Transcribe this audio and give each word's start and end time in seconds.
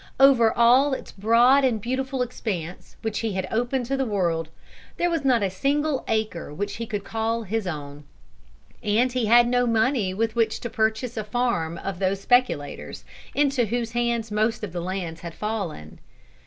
Over 0.19 0.51
all 0.51 0.93
its 0.95 1.11
broad 1.11 1.63
and 1.63 1.79
beautiful 1.79 2.23
expanse 2.23 2.95
which 3.03 3.19
he 3.19 3.33
had 3.33 3.47
opened 3.51 3.85
to 3.85 3.95
the 3.95 4.03
world, 4.03 4.49
there 4.97 5.11
was 5.11 5.23
not 5.23 5.43
a 5.43 5.49
single 5.51 6.03
acre 6.07 6.51
which 6.51 6.77
he 6.77 6.87
could 6.87 7.03
call 7.03 7.43
his 7.43 7.67
own. 7.67 8.05
And 8.81 9.11
he 9.11 9.27
had 9.27 9.47
no 9.47 9.67
money 9.67 10.11
with 10.15 10.35
which 10.35 10.59
to 10.61 10.71
purchase 10.71 11.17
a 11.17 11.23
farm 11.23 11.77
of 11.77 11.99
those 11.99 12.19
speculators, 12.19 13.05
into 13.35 13.65
whose 13.65 13.91
hands 13.91 14.31
most 14.31 14.63
of 14.63 14.73
the 14.73 14.81
lands 14.81 15.21
had 15.21 15.35
fallen. 15.35 15.99